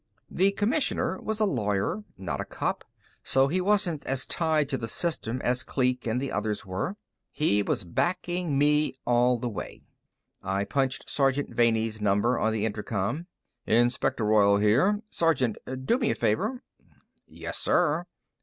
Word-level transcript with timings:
The 0.31 0.51
Commissioner 0.53 1.21
was 1.21 1.39
a 1.39 1.45
lawyer, 1.45 2.03
not 2.17 2.41
a 2.41 2.43
cop, 2.43 2.83
so 3.21 3.47
he 3.49 3.61
wasn't 3.61 4.03
as 4.07 4.25
tied 4.25 4.67
to 4.69 4.77
the 4.79 4.87
system 4.87 5.39
as 5.43 5.61
Kleek 5.63 6.07
and 6.07 6.19
the 6.19 6.31
others 6.31 6.65
were. 6.65 6.97
He 7.31 7.61
was 7.61 7.83
backing 7.83 8.57
me 8.57 8.95
all 9.05 9.37
the 9.37 9.47
way. 9.47 9.83
I 10.41 10.63
punched 10.65 11.07
Sergeant 11.07 11.55
Vanney's 11.55 12.01
number 12.01 12.39
on 12.39 12.51
the 12.51 12.65
intercom. 12.65 13.27
"Inspector 13.67 14.25
Royall 14.25 14.57
here, 14.57 15.03
Sergeant. 15.11 15.59
Do 15.85 15.99
me 15.99 16.09
a 16.09 16.15
favor." 16.15 16.63
"Yes, 17.27 17.59
sir." 17.59 18.07